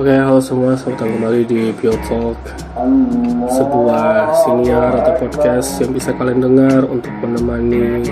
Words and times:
Oke, 0.00 0.16
halo 0.16 0.40
semua, 0.40 0.72
selamat 0.72 0.96
datang 0.96 1.12
kembali 1.12 1.42
di 1.44 1.60
Bio 1.76 1.92
Talk 2.08 2.40
Sebuah 3.52 4.32
siniar 4.32 4.96
atau 4.96 5.12
podcast 5.20 5.76
yang 5.76 5.92
bisa 5.92 6.16
kalian 6.16 6.40
dengar 6.40 6.88
untuk 6.88 7.12
menemani 7.20 8.08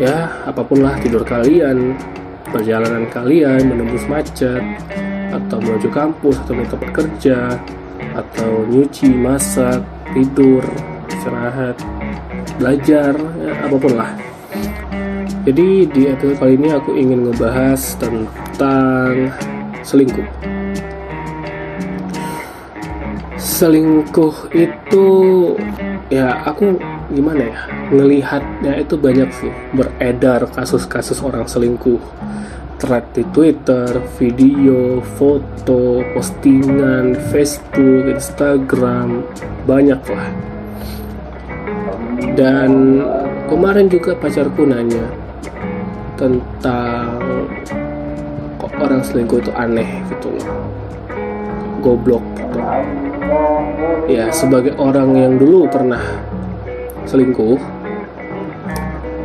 Ya, 0.00 0.32
apa 0.48 0.64
pun 0.64 0.80
lah 0.80 0.96
tidur 1.04 1.20
kalian 1.20 2.00
Perjalanan 2.48 3.04
kalian, 3.12 3.60
menembus 3.76 4.08
macet 4.08 4.64
Atau 5.36 5.60
menuju 5.60 5.92
kampus, 5.92 6.40
atau 6.40 6.56
menuju 6.56 6.80
tempat 6.80 6.90
kerja 6.96 7.60
Atau 8.16 8.64
nyuci, 8.64 9.12
masak, 9.12 9.84
tidur, 10.16 10.64
istirahat 11.12 11.76
Belajar, 12.56 13.12
ya, 13.20 13.68
apa 13.68 13.76
pun 13.76 14.00
lah 14.00 14.16
jadi 15.44 15.84
di 15.84 16.08
episode 16.08 16.40
kali 16.40 16.56
ini 16.56 16.72
aku 16.72 16.96
ingin 16.96 17.28
ngebahas 17.28 18.00
tentang 18.00 19.28
selingkuh. 19.84 20.53
Selingkuh 23.54 24.50
itu 24.50 25.06
ya 26.10 26.42
aku 26.42 26.74
gimana 27.14 27.46
ya 27.46 27.60
ngelihatnya 27.94 28.82
itu 28.82 28.98
banyak 28.98 29.30
sih. 29.30 29.54
Beredar 29.78 30.50
kasus-kasus 30.50 31.22
orang 31.22 31.46
selingkuh. 31.46 32.02
Thread 32.82 33.14
di 33.14 33.22
Twitter, 33.30 34.02
video, 34.18 34.98
foto, 35.14 36.02
postingan, 36.18 37.14
Facebook, 37.30 38.10
Instagram, 38.10 39.22
banyak 39.70 40.02
lah. 40.02 40.28
Dan 42.34 42.98
kemarin 43.46 43.86
juga 43.86 44.18
pacarku 44.18 44.66
nanya, 44.66 45.06
tentang 46.18 47.22
kok 48.58 48.74
orang 48.82 49.06
selingkuh 49.06 49.38
itu 49.38 49.54
aneh 49.54 50.02
gitu 50.10 50.34
loh. 50.42 50.50
Goblok 51.78 52.26
gitu 52.34 52.58
ya 54.10 54.28
sebagai 54.30 54.76
orang 54.76 55.16
yang 55.16 55.34
dulu 55.40 55.66
pernah 55.70 56.00
selingkuh 57.08 57.56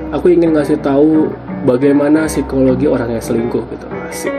aku 0.09 0.25
ingin 0.33 0.53
ngasih 0.58 0.78
tahu 0.81 1.30
bagaimana 1.64 2.25
psikologi 2.25 2.89
orang 2.89 3.14
yang 3.17 3.23
selingkuh 3.23 3.64
gitu. 3.70 3.88
Asik. 4.09 4.33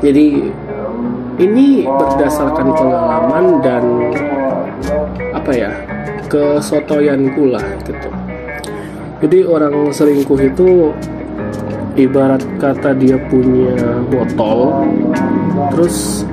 Jadi 0.00 0.48
ini 1.40 1.84
berdasarkan 1.84 2.68
pengalaman 2.72 3.44
dan 3.64 3.84
apa 5.36 5.52
ya 5.52 5.70
kesotoyanku 6.28 7.52
lah 7.52 7.64
gitu. 7.84 8.08
Jadi 9.20 9.38
orang 9.44 9.92
selingkuh 9.92 10.40
itu 10.40 10.68
ibarat 12.00 12.40
kata 12.56 12.96
dia 12.96 13.20
punya 13.28 13.76
botol 14.08 14.88
terus 15.76 16.24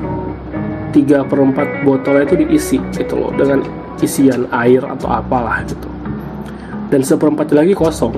tiga 0.98 1.22
per 1.22 1.38
4 1.38 1.86
botolnya 1.86 2.26
itu 2.26 2.36
diisi 2.42 2.82
gitu 2.98 3.14
loh 3.22 3.30
dengan 3.38 3.62
isian 4.02 4.50
air 4.50 4.82
atau 4.82 5.14
apalah 5.14 5.62
gitu. 5.70 5.86
Dan 6.88 7.04
seperempat 7.04 7.54
lagi 7.54 7.78
kosong 7.78 8.16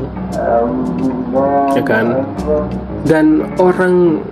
ya 1.75 1.83
kan? 1.83 2.23
Dan 3.03 3.43
orang 3.59 4.23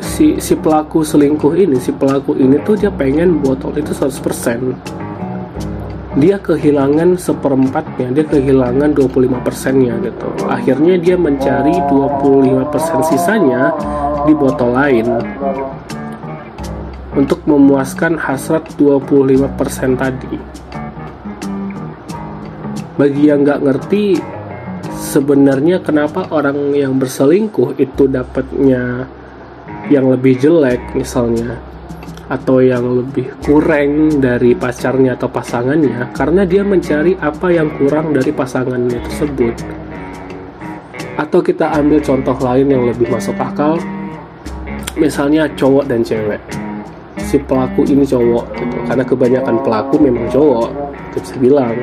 si 0.00 0.40
si 0.40 0.56
pelaku 0.56 1.04
selingkuh 1.04 1.54
ini 1.54 1.76
si 1.78 1.92
pelaku 1.92 2.34
ini 2.40 2.56
tuh 2.64 2.74
dia 2.74 2.90
pengen 2.90 3.38
botol 3.38 3.76
itu 3.76 3.92
100% 3.92 4.72
dia 6.18 6.40
kehilangan 6.42 7.14
seperempatnya 7.14 8.10
dia 8.10 8.26
kehilangan 8.26 8.96
25 8.96 9.46
persennya 9.46 9.94
gitu. 10.02 10.26
Akhirnya 10.48 10.98
dia 10.98 11.14
mencari 11.14 11.76
25 11.86 12.72
persen 12.72 12.98
sisanya 13.06 13.70
di 14.26 14.32
botol 14.34 14.74
lain 14.74 15.06
untuk 17.14 17.42
memuaskan 17.42 18.14
hasrat 18.14 18.70
25 18.78 19.50
persen 19.58 19.98
tadi. 19.98 20.38
Bagi 22.94 23.22
yang 23.32 23.42
nggak 23.42 23.62
ngerti 23.64 24.04
sebenarnya 24.94 25.80
kenapa 25.80 26.28
orang 26.30 26.76
yang 26.76 27.00
berselingkuh 27.00 27.80
itu 27.80 28.06
dapatnya 28.06 29.08
yang 29.88 30.12
lebih 30.12 30.38
jelek 30.38 30.94
misalnya 30.94 31.58
atau 32.30 32.62
yang 32.62 32.86
lebih 32.86 33.26
kurang 33.42 34.22
dari 34.22 34.54
pacarnya 34.54 35.18
atau 35.18 35.26
pasangannya 35.26 36.14
karena 36.14 36.46
dia 36.46 36.62
mencari 36.62 37.18
apa 37.18 37.50
yang 37.50 37.74
kurang 37.74 38.14
dari 38.14 38.30
pasangannya 38.30 39.02
tersebut. 39.02 39.56
Atau 41.18 41.42
kita 41.42 41.74
ambil 41.74 41.98
contoh 41.98 42.38
lain 42.38 42.70
yang 42.70 42.86
lebih 42.86 43.10
masuk 43.10 43.34
akal 43.34 43.82
misalnya 44.94 45.50
cowok 45.58 45.90
dan 45.90 46.06
cewek 46.06 46.59
si 47.30 47.38
pelaku 47.38 47.86
ini 47.86 48.02
cowok 48.02 48.44
gitu. 48.58 48.76
Karena 48.90 49.04
kebanyakan 49.06 49.56
pelaku 49.62 49.94
memang 50.02 50.26
cowok 50.34 50.68
itu 51.14 51.16
bisa 51.22 51.34
bilang. 51.38 51.74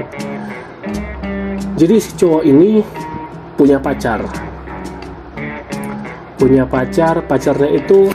Jadi 1.80 1.96
si 2.03 2.12
cowok 2.19 2.44
ini 2.44 2.84
punya 3.56 3.80
pacar. 3.80 4.28
Punya 6.36 6.68
pacar 6.68 7.24
pacarnya 7.24 7.80
itu 7.80 8.12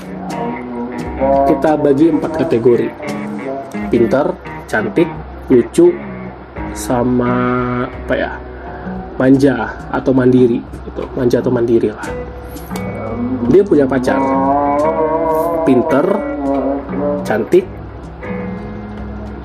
kita 1.49 1.81
bagi 1.81 2.13
empat 2.13 2.33
kategori. 2.45 2.89
Pintar 3.89 4.37
cantik 4.69 5.09
lucu 5.49 5.89
sama 6.77 7.33
apa 7.89 8.15
ya? 8.15 8.33
Manja 9.17 9.89
atau 9.89 10.13
mandiri 10.13 10.61
gitu. 10.61 11.09
Manja 11.17 11.41
atau 11.41 11.53
mandiri 11.53 11.89
lah. 11.89 12.09
Dia 13.49 13.63
punya 13.65 13.89
pacar. 13.89 14.21
Pinter 15.63 16.32
cantik 17.23 17.65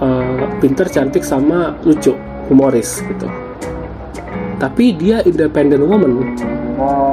uh, 0.01 0.45
pinter 0.61 0.87
cantik 0.89 1.23
sama 1.25 1.73
lucu 1.85 2.13
humoris 2.49 3.01
gitu. 3.05 3.27
Tapi 4.57 4.97
dia 4.97 5.21
independent 5.21 5.85
woman. 5.85 6.33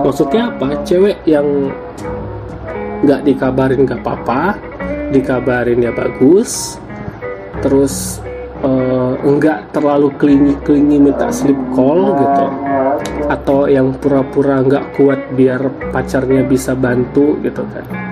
Maksudnya 0.04 0.52
apa? 0.52 0.80
Cewek 0.84 1.24
yang 1.28 1.72
nggak 3.04 3.20
dikabarin 3.28 3.84
nggak 3.84 4.00
apa-apa 4.00 4.56
dikabarin 5.12 5.84
ya 5.84 5.92
bagus 5.92 6.80
terus 7.60 8.24
uh, 8.64 9.12
nggak 9.20 9.76
terlalu 9.76 10.08
klingi 10.16 10.56
klingi 10.64 10.96
minta 10.96 11.28
slip 11.28 11.58
call 11.76 12.16
gitu. 12.16 12.46
Atau 13.28 13.68
yang 13.68 13.92
pura-pura 13.96 14.64
nggak 14.64 14.96
kuat 14.96 15.20
biar 15.36 15.68
pacarnya 15.92 16.44
bisa 16.44 16.72
bantu 16.76 17.40
gitu 17.44 17.64
kan 17.72 18.03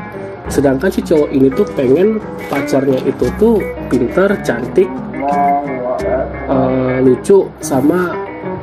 sedangkan 0.53 0.93
si 0.93 1.01
cowok 1.01 1.33
ini 1.33 1.49
tuh 1.49 1.65
pengen 1.73 2.21
pacarnya 2.53 3.01
itu 3.09 3.27
tuh 3.41 3.57
pinter 3.89 4.29
cantik 4.45 4.87
uh, 6.47 7.01
lucu 7.01 7.49
sama 7.65 8.13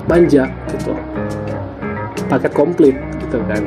manja 0.05 0.45
gitu 0.69 0.94
paket 2.29 2.53
komplit 2.53 2.94
gitu 3.25 3.41
kan 3.50 3.66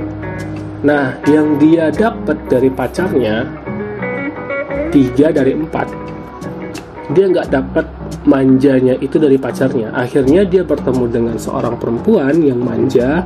Nah, 0.83 1.15
yang 1.31 1.63
dia 1.63 1.95
dapat 1.95 2.35
dari 2.51 2.67
pacarnya 2.67 3.47
tiga 4.91 5.31
dari 5.31 5.55
empat. 5.55 5.87
Dia 7.15 7.31
nggak 7.31 7.49
dapat 7.55 7.87
manjanya 8.27 8.99
itu 8.99 9.15
dari 9.15 9.39
pacarnya. 9.39 9.95
Akhirnya 9.95 10.43
dia 10.43 10.67
bertemu 10.67 11.07
dengan 11.07 11.37
seorang 11.39 11.79
perempuan 11.79 12.35
yang 12.43 12.59
manja, 12.59 13.23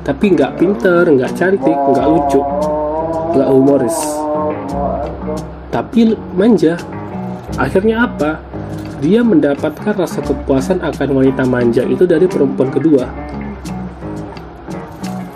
tapi 0.00 0.32
nggak 0.32 0.56
pinter, 0.56 1.04
nggak 1.04 1.32
cantik, 1.36 1.76
nggak 1.76 2.06
lucu, 2.08 2.40
nggak 3.36 3.48
humoris, 3.52 3.98
tapi 5.74 6.14
manja. 6.38 6.78
Akhirnya 7.58 8.06
apa? 8.06 8.38
Dia 9.02 9.26
mendapatkan 9.26 9.94
rasa 9.98 10.22
kepuasan 10.22 10.80
akan 10.80 11.08
wanita 11.18 11.42
manja 11.42 11.82
itu 11.82 12.06
dari 12.06 12.30
perempuan 12.30 12.70
kedua. 12.70 13.04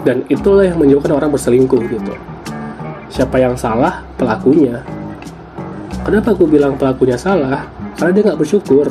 Dan 0.07 0.23
itulah 0.31 0.63
yang 0.63 0.79
menyebabkan 0.79 1.19
orang 1.19 1.31
berselingkuh 1.35 1.83
gitu. 1.91 2.15
Siapa 3.11 3.37
yang 3.43 3.59
salah? 3.59 4.07
Pelakunya. 4.15 4.81
Kenapa 6.07 6.33
aku 6.33 6.49
bilang 6.49 6.79
pelakunya 6.79 7.19
salah? 7.19 7.67
Karena 7.99 8.15
dia 8.15 8.23
nggak 8.31 8.41
bersyukur. 8.41 8.87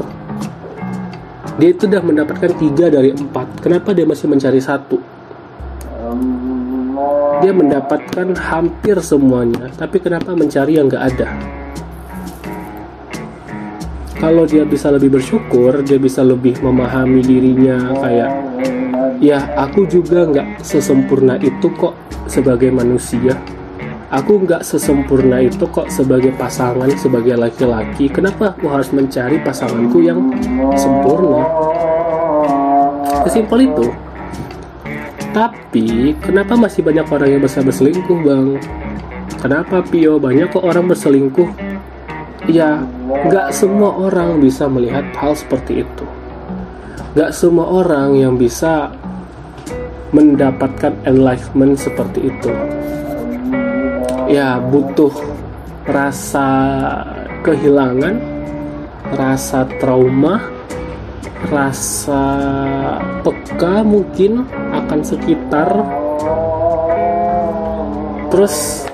Dia 1.58 1.74
itu 1.74 1.90
sudah 1.90 2.04
mendapatkan 2.04 2.54
tiga 2.60 2.92
dari 2.94 3.16
empat. 3.16 3.64
Kenapa 3.66 3.96
dia 3.96 4.06
masih 4.06 4.30
mencari 4.30 4.62
satu 4.62 5.17
dia 7.42 7.54
mendapatkan 7.54 8.34
hampir 8.38 8.98
semuanya 9.04 9.70
tapi 9.78 10.02
kenapa 10.02 10.34
mencari 10.34 10.78
yang 10.78 10.90
nggak 10.90 11.06
ada? 11.16 11.28
Kalau 14.18 14.50
dia 14.50 14.66
bisa 14.66 14.90
lebih 14.90 15.14
bersyukur 15.14 15.86
dia 15.86 16.02
bisa 16.02 16.26
lebih 16.26 16.58
memahami 16.66 17.22
dirinya 17.22 17.78
kayak 18.02 18.32
ya 19.22 19.46
aku 19.58 19.86
juga 19.86 20.26
nggak 20.26 20.66
sesempurna 20.66 21.38
itu 21.38 21.70
kok 21.78 21.94
sebagai 22.26 22.74
manusia. 22.74 23.38
Aku 24.08 24.40
nggak 24.40 24.64
sesempurna 24.64 25.44
itu 25.44 25.68
kok 25.68 25.92
sebagai 25.92 26.32
pasangan 26.40 26.88
sebagai 26.96 27.36
laki-laki. 27.36 28.08
Kenapa 28.08 28.56
aku 28.56 28.72
harus 28.72 28.90
mencari 28.96 29.38
pasanganku 29.44 30.00
yang 30.00 30.32
sempurna? 30.80 31.44
Sesimpel 33.28 33.68
itu 33.68 34.07
tapi 35.38 36.18
kenapa 36.18 36.58
masih 36.58 36.82
banyak 36.82 37.06
orang 37.14 37.30
yang 37.38 37.42
bisa 37.46 37.62
berselingkuh 37.62 38.26
bang? 38.26 38.58
Kenapa 39.38 39.86
Pio? 39.86 40.18
Banyak 40.18 40.50
kok 40.50 40.66
orang 40.66 40.90
berselingkuh. 40.90 41.46
Ya 42.50 42.82
nggak 43.06 43.54
semua 43.54 43.94
orang 44.02 44.42
bisa 44.42 44.66
melihat 44.66 45.06
hal 45.14 45.38
seperti 45.38 45.86
itu. 45.86 46.06
Nggak 47.14 47.38
semua 47.38 47.70
orang 47.70 48.18
yang 48.18 48.34
bisa 48.34 48.90
mendapatkan 50.10 50.98
enlightenment 51.06 51.78
seperti 51.78 52.34
itu. 52.34 52.50
Ya 54.26 54.58
butuh 54.58 55.14
rasa 55.86 56.50
kehilangan 57.46 58.18
rasa 59.14 59.70
trauma 59.78 60.57
rasa 61.46 62.24
peka 63.22 63.86
mungkin 63.86 64.46
akan 64.74 65.00
sekitar. 65.06 65.70
Terus 68.34 68.86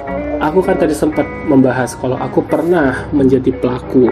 aku 0.44 0.60
kan 0.62 0.76
tadi 0.78 0.94
sempat 0.94 1.26
membahas 1.48 1.96
kalau 1.98 2.20
aku 2.20 2.44
pernah 2.44 3.08
menjadi 3.16 3.50
pelaku. 3.56 4.12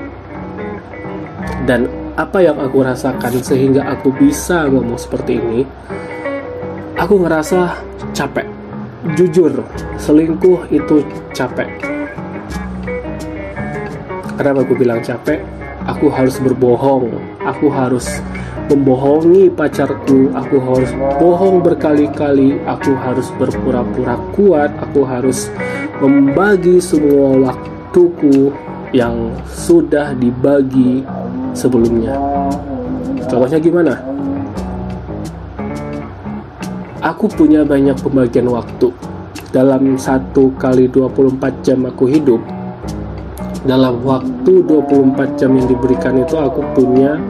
Dan 1.67 1.85
apa 2.17 2.43
yang 2.43 2.57
aku 2.59 2.83
rasakan 2.83 3.39
sehingga 3.39 3.85
aku 3.87 4.11
bisa 4.11 4.67
ngomong 4.67 4.99
seperti 4.99 5.39
ini 5.39 5.61
aku 6.97 7.21
ngerasa 7.21 7.77
capek. 8.15 8.47
Jujur 9.17 9.65
selingkuh 9.97 10.69
itu 10.69 11.05
capek. 11.33 11.69
Kenapa 14.37 14.65
aku 14.65 14.73
bilang 14.73 15.01
capek 15.05 15.60
aku 15.89 16.11
harus 16.11 16.37
berbohong 16.41 17.31
aku 17.45 17.67
harus 17.73 18.07
membohongi 18.71 19.51
pacarku, 19.51 20.31
aku 20.31 20.55
harus 20.63 20.91
bohong 21.19 21.59
berkali-kali, 21.59 22.55
aku 22.63 22.95
harus 22.95 23.27
berpura-pura 23.35 24.15
kuat, 24.31 24.71
aku 24.79 25.03
harus 25.03 25.51
membagi 25.99 26.79
semua 26.79 27.51
waktuku 27.51 28.55
yang 28.95 29.35
sudah 29.51 30.15
dibagi 30.15 31.03
sebelumnya. 31.51 32.15
Contohnya 33.27 33.59
gimana? 33.59 33.93
Aku 37.01 37.27
punya 37.27 37.65
banyak 37.65 37.97
pembagian 37.99 38.47
waktu. 38.47 38.93
Dalam 39.51 39.99
satu 39.99 40.53
kali 40.55 40.87
24 40.87 41.59
jam 41.59 41.83
aku 41.83 42.07
hidup, 42.07 42.39
dalam 43.61 44.01
waktu 44.01 44.65
24 44.65 45.37
jam 45.37 45.53
yang 45.53 45.67
diberikan 45.69 46.17
itu 46.17 46.33
aku 46.33 46.65
punya 46.73 47.21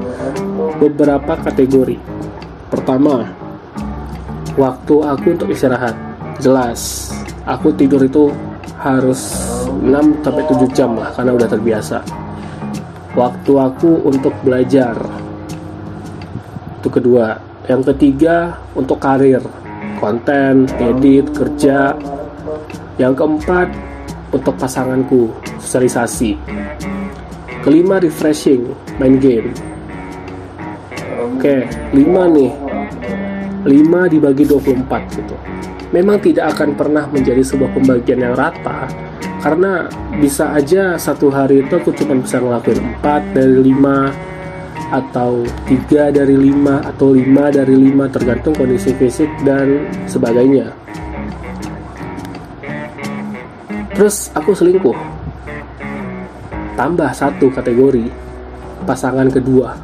beberapa 0.80 1.36
kategori. 1.36 2.00
Pertama, 2.72 3.28
waktu 4.56 4.96
aku 5.04 5.28
untuk 5.36 5.52
istirahat. 5.52 5.96
Jelas, 6.40 7.12
aku 7.44 7.76
tidur 7.76 8.02
itu 8.02 8.32
harus 8.80 9.20
6 9.68 10.24
sampai 10.24 10.44
7 10.48 10.72
jam 10.72 10.96
lah 10.96 11.12
karena 11.14 11.36
udah 11.36 11.48
terbiasa. 11.52 12.00
Waktu 13.12 13.54
aku 13.60 14.08
untuk 14.08 14.32
belajar. 14.42 14.96
Itu 16.80 16.88
kedua. 16.88 17.38
Yang 17.68 17.94
ketiga, 17.94 18.58
untuk 18.74 18.98
karir, 19.04 19.44
konten, 20.00 20.66
edit, 20.80 21.30
kerja. 21.36 21.94
Yang 22.98 23.14
keempat, 23.22 23.68
untuk 24.32 24.56
pasanganku, 24.58 25.30
sosialisasi. 25.62 26.34
Kelima, 27.62 28.02
refreshing, 28.02 28.66
main 28.98 29.22
game 29.22 29.54
Oke, 31.42 31.66
5 31.90 32.38
nih. 32.38 32.54
5 33.66 34.14
dibagi 34.14 34.46
24 34.46 35.18
gitu. 35.18 35.34
Memang 35.90 36.22
tidak 36.22 36.54
akan 36.54 36.78
pernah 36.78 37.10
menjadi 37.10 37.42
sebuah 37.42 37.74
pembagian 37.74 38.22
yang 38.22 38.38
rata 38.38 38.86
karena 39.42 39.90
bisa 40.22 40.54
aja 40.54 41.02
satu 41.02 41.34
hari 41.34 41.66
itu 41.66 41.74
aku 41.74 41.98
cuma 41.98 42.14
bisa 42.22 42.38
ngelakuin 42.38 42.78
4 43.02 43.34
dari 43.34 43.58
5 43.74 44.94
atau 44.94 45.42
3 45.66 46.14
dari 46.14 46.36
5 46.38 46.90
atau 46.94 47.10
5 47.10 47.58
dari 47.58 47.76
5 47.90 48.14
tergantung 48.14 48.54
kondisi 48.54 48.94
fisik 48.94 49.30
dan 49.42 49.90
sebagainya. 50.06 50.70
Terus 53.98 54.30
aku 54.38 54.54
selingkuh. 54.54 55.21
Tambah 56.82 57.14
satu 57.14 57.54
kategori 57.54 58.10
pasangan 58.90 59.30
kedua. 59.30 59.78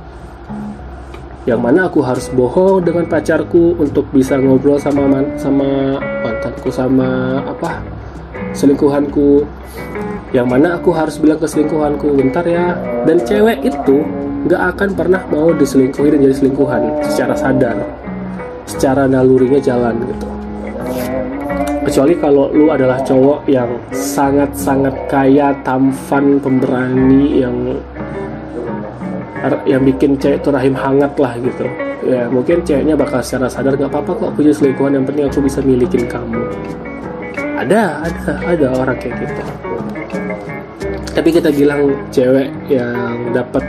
Yang 1.46 1.62
mana 1.62 1.86
aku 1.86 2.02
harus 2.02 2.26
bohong 2.34 2.90
dengan 2.90 3.06
pacarku 3.06 3.78
untuk 3.78 4.10
bisa 4.10 4.34
ngobrol 4.42 4.82
sama 4.82 5.06
man, 5.06 5.38
sama 5.38 6.02
mantanku 6.26 6.74
sama 6.74 7.38
apa 7.46 7.86
selingkuhanku. 8.58 9.46
Yang 10.34 10.48
mana 10.50 10.82
aku 10.82 10.90
harus 10.90 11.22
bilang 11.22 11.38
ke 11.38 11.46
selingkuhanku 11.46 12.18
bentar 12.18 12.42
ya. 12.50 12.74
Dan 13.06 13.22
cewek 13.22 13.62
itu 13.62 14.02
nggak 14.50 14.62
akan 14.74 14.90
pernah 14.98 15.22
mau 15.30 15.54
diselingkuhi 15.54 16.18
dan 16.18 16.26
jadi 16.26 16.34
selingkuhan 16.34 16.82
secara 17.06 17.38
sadar 17.38 17.78
secara 18.66 19.06
nalurinya 19.06 19.62
jalan 19.62 20.02
gitu 20.02 20.37
kecuali 21.88 22.20
kalau 22.20 22.52
lu 22.52 22.68
adalah 22.68 23.00
cowok 23.00 23.48
yang 23.48 23.72
sangat-sangat 23.96 24.92
kaya 25.08 25.56
tampan 25.64 26.36
pemberani 26.44 27.40
yang 27.40 27.56
yang 29.64 29.80
bikin 29.88 30.20
cewek 30.20 30.44
itu 30.44 30.52
rahim 30.52 30.76
hangat 30.76 31.16
lah 31.16 31.40
gitu. 31.40 31.64
Ya 32.04 32.28
mungkin 32.28 32.60
ceweknya 32.68 33.00
bakal 33.00 33.24
secara 33.24 33.48
sadar 33.48 33.80
gak 33.80 33.88
apa-apa 33.88 34.12
kok 34.20 34.32
punya 34.36 34.52
selingkuhan 34.52 35.00
yang 35.00 35.08
penting 35.08 35.32
aku 35.32 35.40
bisa 35.40 35.64
milikin 35.64 36.04
kamu. 36.12 36.44
Ada 37.56 38.04
ada 38.04 38.32
ada 38.44 38.68
orang 38.84 38.98
kayak 39.00 39.24
gitu. 39.24 39.42
Tapi 41.16 41.30
kita 41.32 41.50
bilang 41.56 41.96
cewek 42.12 42.52
yang 42.68 43.32
dapat 43.32 43.64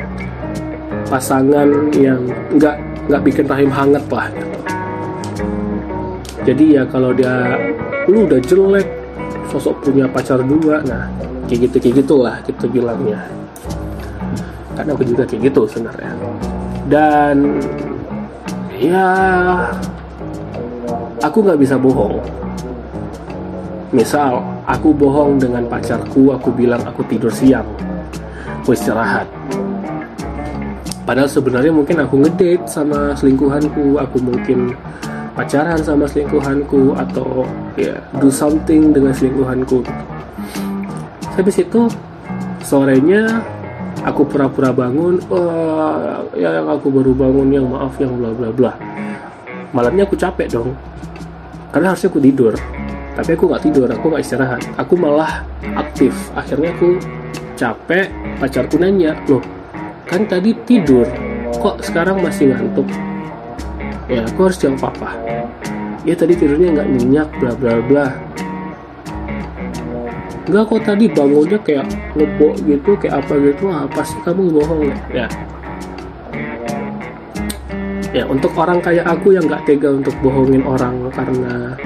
pasangan 1.06 1.70
yang 1.94 2.20
nggak 2.58 2.76
nggak 3.08 3.22
bikin 3.22 3.46
rahim 3.46 3.70
hangat 3.70 4.04
lah 4.10 4.26
gitu. 4.34 4.58
Jadi 6.48 6.80
ya 6.80 6.82
kalau 6.88 7.12
dia 7.12 7.56
lu 8.08 8.25
udah 8.25 8.40
jelek. 8.40 8.88
Sosok 9.52 9.84
punya 9.84 10.08
pacar 10.08 10.40
dua. 10.40 10.81
Nah 10.84 11.08
kayak 11.49 11.69
gitu 11.69 11.76
kayak 11.81 11.94
gitulah 12.05 12.37
kita 12.44 12.64
bilangnya. 12.69 13.20
Karena 14.76 14.90
aku 14.96 15.05
juga 15.05 15.22
kayak 15.28 15.52
gitu 15.52 15.62
sebenarnya. 15.69 16.12
Dan 16.88 17.37
ya 18.81 19.08
aku 21.20 21.38
nggak 21.44 21.60
bisa 21.60 21.76
bohong. 21.76 22.16
Misal 23.93 24.40
aku 24.69 24.93
bohong 24.93 25.40
dengan 25.40 25.64
pacarku 25.64 26.32
aku 26.32 26.52
bilang 26.52 26.81
aku 26.84 27.04
tidur 27.08 27.32
siang. 27.32 27.69
Aku 28.64 28.76
istirahat. 28.76 29.28
Padahal 31.09 31.25
sebenarnya 31.25 31.73
mungkin 31.73 32.04
aku 32.04 32.21
ngedate 32.21 32.68
sama 32.68 33.16
selingkuhanku 33.16 33.97
aku 33.97 34.21
mungkin 34.21 34.76
pacaran 35.32 35.80
sama 35.80 36.04
selingkuhanku 36.04 36.92
atau 36.92 37.49
ya 37.78 37.97
do 38.18 38.28
something 38.28 38.90
dengan 38.90 39.14
selingkuhanku. 39.14 39.87
Habis 41.38 41.62
itu 41.62 41.87
sorenya 42.66 43.47
aku 44.02 44.26
pura-pura 44.26 44.75
bangun 44.75 45.23
oh, 45.30 46.26
ya 46.35 46.58
yang 46.58 46.66
aku 46.66 46.90
baru 46.90 47.14
bangun 47.14 47.49
yang 47.54 47.66
maaf 47.70 47.94
yang 48.02 48.18
bla 48.18 48.35
bla 48.35 48.50
bla. 48.50 48.73
Malamnya 49.70 50.02
aku 50.02 50.18
capek 50.18 50.50
dong 50.50 50.75
karena 51.70 51.94
harusnya 51.94 52.11
aku 52.11 52.18
tidur. 52.18 52.54
Tapi 53.14 53.35
aku 53.35 53.44
nggak 53.50 53.62
tidur 53.62 53.87
aku 53.87 54.04
nggak 54.11 54.23
istirahat. 54.26 54.62
Aku 54.75 54.99
malah 54.99 55.47
aktif. 55.78 56.14
Akhirnya 56.35 56.75
aku 56.75 56.99
capek 57.58 58.11
pacarku 58.38 58.78
nanya 58.78 59.18
loh 59.26 59.42
kan 60.06 60.25
tadi 60.25 60.54
tidur 60.64 61.04
kok 61.58 61.82
sekarang 61.82 62.23
masih 62.23 62.54
ngantuk? 62.54 62.87
Ya 64.08 64.25
aku 64.25 64.49
harus 64.49 64.56
jawab 64.56 64.88
apa 64.88 65.11
ya 66.08 66.16
tadi 66.16 66.32
tidurnya 66.32 66.72
nggak 66.72 66.88
nyenyak 66.88 67.28
bla 67.36 67.52
bla 67.52 67.74
bla. 67.84 68.06
Enggak 70.48 70.64
kok 70.72 70.80
tadi 70.88 71.04
bangunnya 71.12 71.58
kayak 71.60 71.84
ngebok 72.16 72.56
gitu 72.64 72.90
kayak 72.96 73.20
apa 73.20 73.32
gitu 73.36 73.68
apa 73.68 74.00
sih 74.00 74.16
kamu 74.24 74.42
bohong 74.56 74.80
ya. 74.88 74.96
Ya. 75.12 75.28
Ya 78.16 78.24
untuk 78.24 78.56
orang 78.56 78.80
kayak 78.80 79.04
aku 79.04 79.36
yang 79.36 79.44
nggak 79.44 79.68
tega 79.68 79.92
untuk 79.92 80.16
bohongin 80.24 80.64
orang 80.64 81.12
karena 81.12 81.76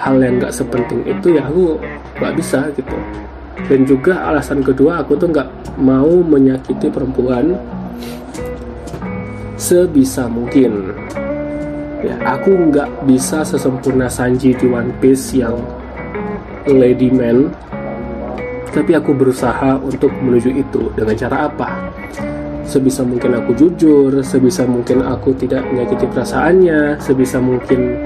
hal 0.00 0.16
yang 0.16 0.40
nggak 0.40 0.48
sepenting 0.48 1.04
itu 1.04 1.36
ya 1.36 1.44
aku 1.44 1.76
nggak 2.16 2.32
bisa 2.40 2.72
gitu. 2.72 2.96
Dan 3.68 3.84
juga 3.84 4.24
alasan 4.32 4.64
kedua 4.64 5.04
aku 5.04 5.20
tuh 5.20 5.28
nggak 5.28 5.76
mau 5.76 6.24
menyakiti 6.24 6.88
perempuan 6.88 7.52
sebisa 9.60 10.24
mungkin 10.24 10.96
ya 12.02 12.14
aku 12.22 12.70
nggak 12.70 13.06
bisa 13.06 13.42
sesempurna 13.42 14.06
Sanji 14.06 14.54
di 14.54 14.66
One 14.70 14.94
Piece 15.02 15.34
yang 15.34 15.58
lady 16.68 17.10
man. 17.10 17.50
Tapi 18.68 18.94
aku 18.94 19.16
berusaha 19.16 19.80
untuk 19.80 20.12
menuju 20.20 20.54
itu. 20.54 20.92
Dengan 20.94 21.16
cara 21.16 21.36
apa? 21.48 21.68
Sebisa 22.68 23.00
mungkin 23.00 23.32
aku 23.32 23.56
jujur 23.56 24.20
sebisa 24.20 24.68
mungkin 24.68 25.00
aku 25.00 25.32
tidak 25.40 25.64
menyakiti 25.72 26.04
perasaannya 26.04 27.00
sebisa 27.00 27.40
mungkin 27.40 27.96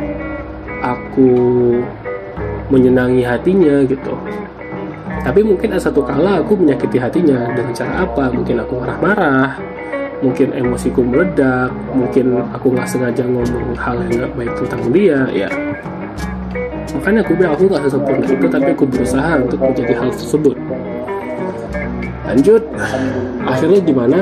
aku 0.81 1.35
menyenangi 2.71 3.27
hatinya 3.27 3.83
gitu. 3.91 4.15
Tapi 5.23 5.43
mungkin 5.43 5.75
ada 5.75 5.83
satu 5.83 6.07
kala 6.07 6.41
aku 6.41 6.55
menyakiti 6.55 6.97
hatinya. 6.97 7.51
Dengan 7.53 7.75
cara 7.75 8.07
apa? 8.07 8.31
Mungkin 8.31 8.63
aku 8.63 8.73
marah-marah 8.79 9.73
mungkin 10.23 10.55
emosiku 10.55 11.03
meledak 11.03 11.75
mungkin 11.93 12.39
aku 12.55 12.71
nggak 12.73 12.87
sengaja 12.87 13.27
ngomong 13.27 13.75
hal 13.75 13.99
yang 14.07 14.23
nggak 14.23 14.33
baik 14.39 14.53
tentang 14.63 14.83
dia. 14.95 15.21
Ya 15.35 15.51
makanya 16.93 17.21
aku 17.27 17.33
bilang 17.35 17.53
aku 17.59 17.63
nggak 17.67 17.83
sesempurna 17.89 18.27
itu 18.31 18.47
tapi 18.47 18.69
aku 18.71 18.85
berusaha 18.87 19.33
untuk 19.43 19.59
menjadi 19.59 19.93
hal 19.99 20.11
tersebut. 20.15 20.57
Lanjut. 22.23 22.63
Akhirnya 23.45 23.81
gimana? 23.83 24.19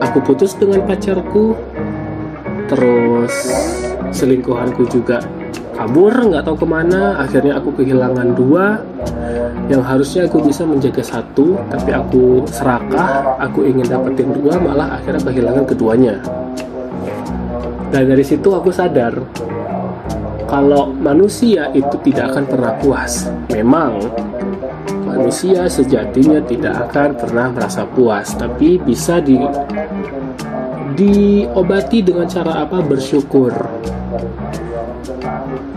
Aku 0.00 0.18
putus 0.24 0.56
dengan 0.56 0.82
pacarku. 0.88 1.54
Terus 2.66 3.34
selingkuhanku 4.10 4.90
juga 4.90 5.22
kabur 5.86 6.34
nggak 6.34 6.42
tahu 6.42 6.56
ke 6.58 6.66
mana. 6.66 7.14
Akhirnya 7.22 7.62
aku 7.62 7.70
kehilangan 7.78 8.34
dua. 8.34 8.82
Yang 9.70 9.82
harusnya 9.86 10.22
aku 10.26 10.42
bisa 10.42 10.66
menjaga 10.66 10.98
satu 11.06 11.54
tapi 11.70 11.94
aku 11.94 12.42
serakah. 12.50 13.38
Aku 13.46 13.62
ingin 13.62 13.86
dapetin 13.86 14.34
dua 14.34 14.58
malah 14.58 14.98
akhirnya 14.98 15.22
kehilangan 15.22 15.62
keduanya. 15.62 16.18
Dan 17.94 18.10
dari 18.10 18.26
situ 18.26 18.50
aku 18.50 18.74
sadar 18.74 19.14
kalau 20.50 20.90
manusia 20.90 21.70
itu 21.70 21.94
tidak 22.02 22.34
akan 22.34 22.44
pernah 22.50 22.72
puas. 22.82 23.30
Memang 23.54 24.10
manusia 25.06 25.70
sejatinya 25.70 26.42
tidak 26.50 26.90
akan 26.90 27.14
pernah 27.14 27.46
merasa 27.54 27.86
puas 27.86 28.34
tapi 28.34 28.82
bisa 28.82 29.22
di 29.22 29.38
diobati 30.98 32.02
dengan 32.02 32.26
cara 32.26 32.66
apa? 32.66 32.82
Bersyukur 32.82 33.54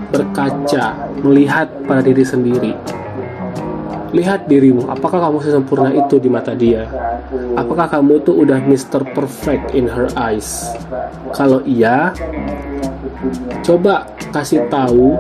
berkaca 0.10 1.10
melihat 1.22 1.70
pada 1.86 2.02
diri 2.02 2.26
sendiri 2.26 2.74
lihat 4.10 4.50
dirimu 4.50 4.90
apakah 4.90 5.30
kamu 5.30 5.38
sesempurna 5.46 5.94
itu 5.94 6.18
di 6.18 6.30
mata 6.30 6.58
dia 6.58 6.90
apakah 7.54 7.86
kamu 7.86 8.26
tuh 8.26 8.42
udah 8.42 8.58
Mr. 8.66 9.06
Perfect 9.14 9.78
in 9.78 9.86
her 9.86 10.10
eyes 10.18 10.74
kalau 11.34 11.62
iya 11.62 12.10
coba 13.62 14.10
kasih 14.34 14.66
tahu 14.70 15.18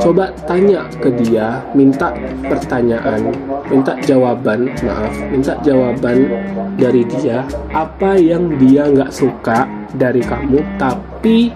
coba 0.00 0.32
tanya 0.48 0.86
ke 1.00 1.12
dia 1.20 1.60
minta 1.76 2.12
pertanyaan 2.46 3.32
minta 3.68 3.96
jawaban 4.04 4.72
maaf 4.84 5.14
minta 5.28 5.56
jawaban 5.60 6.28
dari 6.76 7.02
dia 7.08 7.44
apa 7.72 8.16
yang 8.16 8.56
dia 8.56 8.88
nggak 8.88 9.12
suka 9.12 9.66
dari 9.96 10.22
kamu 10.22 10.62
tapi 10.78 11.52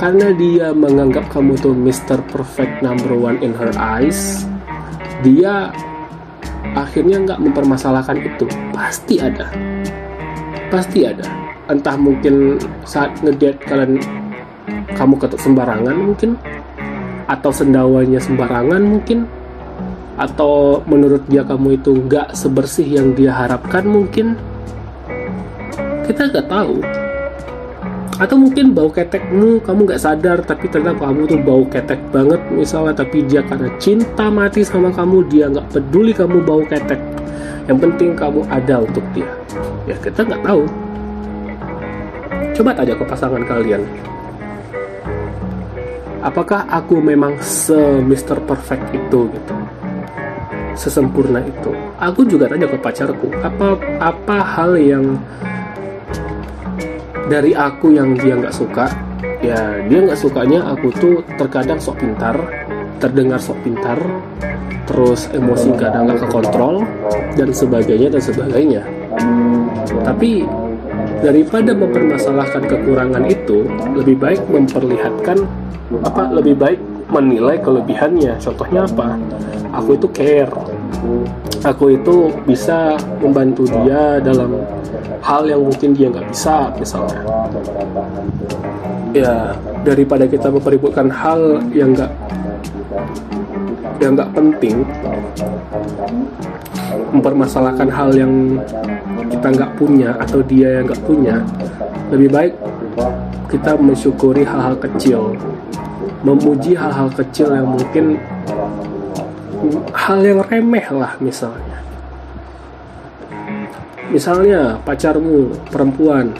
karena 0.00 0.32
dia 0.36 0.72
menganggap 0.72 1.28
kamu 1.32 1.56
tuh 1.60 1.76
Mr. 1.76 2.20
Perfect 2.32 2.80
number 2.80 3.12
one 3.12 3.40
in 3.44 3.52
her 3.56 3.72
eyes 3.76 4.44
dia 5.22 5.70
akhirnya 6.74 7.22
nggak 7.22 7.40
mempermasalahkan 7.40 8.18
itu. 8.20 8.46
Pasti 8.74 9.22
ada. 9.22 9.48
Pasti 10.68 11.06
ada. 11.06 11.24
Entah 11.70 11.96
mungkin 11.96 12.58
saat 12.82 13.14
ngedate 13.22 13.62
kalian 13.64 14.02
kamu 14.92 15.14
ketuk 15.16 15.40
sembarangan 15.40 15.96
mungkin 15.96 16.36
atau 17.30 17.54
sendawanya 17.54 18.18
sembarangan 18.18 18.82
mungkin 18.82 19.24
atau 20.20 20.84
menurut 20.84 21.24
dia 21.30 21.40
kamu 21.46 21.80
itu 21.80 21.96
nggak 21.96 22.36
sebersih 22.36 22.84
yang 22.84 23.16
dia 23.16 23.32
harapkan 23.32 23.88
mungkin 23.88 24.36
kita 26.04 26.28
nggak 26.28 26.50
tahu 26.52 26.84
atau 28.20 28.36
mungkin 28.36 28.76
bau 28.76 28.92
ketekmu 28.92 29.64
kamu 29.64 29.88
nggak 29.88 30.02
sadar 30.02 30.44
tapi 30.44 30.68
ternyata 30.68 31.00
kamu 31.00 31.24
tuh 31.24 31.40
bau 31.40 31.64
ketek 31.64 31.96
banget 32.12 32.40
misalnya 32.52 32.92
tapi 33.00 33.24
dia 33.24 33.40
karena 33.40 33.72
cinta 33.80 34.28
mati 34.28 34.60
sama 34.60 34.92
kamu 34.92 35.24
dia 35.32 35.48
nggak 35.48 35.72
peduli 35.72 36.12
kamu 36.12 36.44
bau 36.44 36.60
ketek. 36.68 37.00
Yang 37.70 37.78
penting 37.88 38.10
kamu 38.12 38.44
ada 38.52 38.84
untuk 38.84 39.04
dia. 39.16 39.30
Ya 39.88 39.96
kita 39.96 40.28
nggak 40.28 40.44
tahu. 40.44 40.62
Coba 42.52 42.70
tanya 42.76 42.94
ke 43.00 43.04
pasangan 43.08 43.42
kalian. 43.48 43.82
Apakah 46.20 46.68
aku 46.68 47.00
memang 47.00 47.34
se 47.40 47.74
Mr. 48.04 48.38
Perfect 48.44 48.92
itu 48.92 49.26
gitu? 49.32 49.54
Sesempurna 50.76 51.40
itu. 51.40 51.72
Aku 51.96 52.28
juga 52.28 52.46
tanya 52.46 52.68
ke 52.68 52.76
pacarku 52.76 53.32
apa 53.40 53.80
apa 53.98 54.36
hal 54.44 54.76
yang 54.76 55.16
dari 57.32 57.56
aku 57.56 57.96
yang 57.96 58.12
dia 58.12 58.36
nggak 58.36 58.52
suka 58.52 58.92
ya 59.40 59.80
dia 59.88 59.98
nggak 60.04 60.20
sukanya 60.20 60.68
aku 60.76 60.92
tuh 61.00 61.24
terkadang 61.40 61.80
sok 61.80 62.04
pintar 62.04 62.36
terdengar 63.00 63.40
sok 63.40 63.56
pintar 63.64 63.96
terus 64.84 65.32
emosi 65.32 65.72
kadang 65.80 66.04
nggak 66.04 66.28
kekontrol 66.28 66.84
dan 67.32 67.48
sebagainya 67.48 68.12
dan 68.12 68.22
sebagainya. 68.22 68.82
Tapi 70.04 70.44
daripada 71.24 71.72
mempermasalahkan 71.72 72.68
kekurangan 72.68 73.24
itu 73.24 73.64
lebih 73.96 74.20
baik 74.20 74.42
memperlihatkan 74.52 75.38
apa 76.04 76.28
lebih 76.34 76.58
baik 76.58 76.80
menilai 77.08 77.56
kelebihannya. 77.62 78.36
Contohnya 78.42 78.84
apa? 78.84 79.16
Aku 79.80 79.96
itu 79.96 80.08
care 80.12 80.52
aku 81.62 81.94
itu 81.94 82.30
bisa 82.44 82.98
membantu 83.22 83.66
dia 83.70 84.18
dalam 84.18 84.62
hal 85.22 85.42
yang 85.46 85.62
mungkin 85.62 85.94
dia 85.94 86.10
nggak 86.10 86.28
bisa 86.30 86.70
misalnya. 86.76 87.20
Ya 89.12 89.54
daripada 89.86 90.24
kita 90.26 90.48
mempeributkan 90.50 91.10
hal 91.10 91.62
yang 91.74 91.94
nggak 91.94 92.12
yang 94.02 94.18
nggak 94.18 94.30
penting 94.34 94.82
mempermasalahkan 97.12 97.88
hal 97.92 98.10
yang 98.16 98.58
kita 99.30 99.48
nggak 99.52 99.72
punya 99.78 100.10
atau 100.18 100.40
dia 100.42 100.80
yang 100.80 100.84
nggak 100.90 101.02
punya 101.06 101.36
lebih 102.10 102.28
baik 102.32 102.54
kita 103.52 103.76
mensyukuri 103.76 104.42
hal-hal 104.42 104.74
kecil 104.80 105.36
memuji 106.24 106.72
hal-hal 106.72 107.12
kecil 107.12 107.52
yang 107.52 107.68
mungkin 107.68 108.16
hal 109.94 110.20
yang 110.22 110.40
remeh 110.42 110.86
lah 110.90 111.14
misalnya. 111.22 111.78
Misalnya 114.10 114.76
pacarmu 114.82 115.54
perempuan 115.72 116.34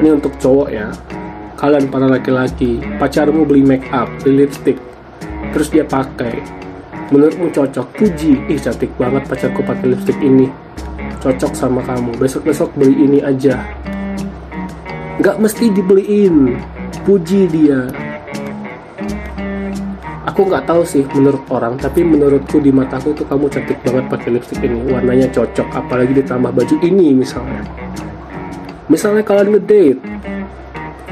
ini 0.00 0.16
untuk 0.16 0.32
cowok 0.40 0.68
ya. 0.70 0.88
Kalian 1.60 1.92
para 1.92 2.08
laki-laki 2.08 2.80
pacarmu 2.96 3.44
beli 3.44 3.60
make 3.60 3.84
up 3.92 4.08
beli 4.24 4.46
lipstick 4.46 4.78
terus 5.52 5.68
dia 5.68 5.84
pakai. 5.84 6.40
Menurutmu 7.10 7.50
cocok? 7.50 7.86
Puji. 7.98 8.38
Ih 8.46 8.58
cantik 8.62 8.94
banget 8.94 9.26
pacarku 9.26 9.66
pakai 9.66 9.92
lipstick 9.92 10.16
ini. 10.22 10.46
Cocok 11.18 11.52
sama 11.52 11.82
kamu. 11.82 12.14
Besok-besok 12.16 12.70
beli 12.78 12.94
ini 12.94 13.18
aja. 13.18 13.58
Nggak 15.18 15.36
mesti 15.42 15.74
dibeliin. 15.74 16.54
Puji 17.02 17.50
dia 17.50 18.09
aku 20.28 20.44
nggak 20.44 20.68
tahu 20.68 20.82
sih 20.84 21.04
menurut 21.16 21.40
orang 21.48 21.80
tapi 21.80 22.04
menurutku 22.04 22.60
di 22.60 22.68
mataku 22.68 23.16
tuh 23.16 23.24
kamu 23.24 23.48
cantik 23.48 23.78
banget 23.80 24.04
pakai 24.10 24.28
lipstick 24.36 24.60
ini. 24.60 24.78
Warnanya 24.92 25.28
cocok 25.32 25.68
apalagi 25.72 26.12
ditambah 26.20 26.52
baju 26.52 26.76
ini 26.84 27.16
misalnya. 27.16 27.62
Misalnya 28.90 29.22
kalian 29.24 29.56
ngedate 29.56 29.96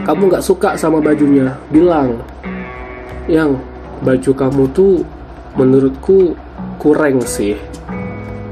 kamu 0.05 0.23
nggak 0.33 0.45
suka 0.45 0.75
sama 0.77 1.01
bajunya 1.01 1.53
bilang 1.69 2.21
yang 3.29 3.61
baju 4.01 4.31
kamu 4.33 4.63
tuh 4.73 5.05
menurutku 5.57 6.37
kurang 6.77 7.23
sih. 7.25 7.57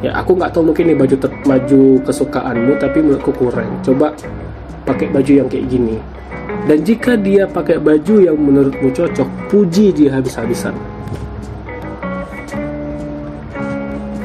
Ya 0.05 0.13
aku 0.13 0.37
nggak 0.37 0.53
tahu 0.53 0.73
mungkin 0.73 0.93
nih 0.93 0.99
baju 0.99 1.17
baju 1.45 1.83
kesukaanmu 2.05 2.73
tapi 2.81 2.99
menurutku 3.01 3.33
kurang. 3.35 3.69
Coba 3.81 4.13
pakai 4.87 5.11
baju 5.11 5.33
yang 5.43 5.49
kayak 5.51 5.67
gini 5.67 5.99
dan 6.67 6.83
jika 6.83 7.15
dia 7.15 7.47
pakai 7.47 7.79
baju 7.79 8.27
yang 8.27 8.35
menurutmu 8.35 8.91
cocok, 8.91 9.29
puji 9.47 9.95
dia 9.95 10.19
habis-habisan. 10.19 10.75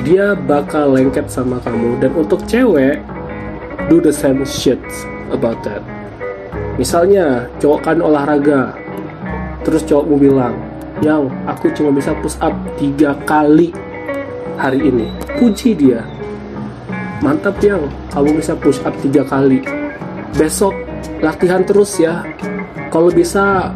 Dia 0.02 0.34
bakal 0.34 0.98
lengket 0.98 1.30
sama 1.30 1.62
kamu. 1.62 2.02
Dan 2.02 2.18
untuk 2.18 2.42
cewek, 2.50 2.98
do 3.94 4.02
the 4.02 4.10
same 4.10 4.42
shit 4.42 4.82
about 5.30 5.62
that. 5.62 5.86
Misalnya, 6.82 7.46
cowok 7.62 7.80
kan 7.86 7.98
olahraga, 8.02 8.74
terus 9.62 9.86
cowokmu 9.86 10.18
bilang, 10.18 10.58
yang 11.06 11.30
aku 11.46 11.70
cuma 11.78 11.94
bisa 11.94 12.18
push 12.26 12.42
up 12.42 12.58
tiga 12.82 13.14
kali 13.30 13.70
hari 14.58 14.90
ini. 14.90 15.14
Puji 15.38 15.78
dia. 15.78 16.02
Mantap 17.22 17.62
yang, 17.62 17.86
kamu 18.10 18.42
bisa 18.42 18.58
push 18.58 18.82
up 18.82 18.98
tiga 19.06 19.22
kali. 19.22 19.62
Besok 20.34 20.74
latihan 21.22 21.62
terus 21.62 22.01
ya. 22.01 22.25
Kalau 22.92 23.08
bisa 23.13 23.72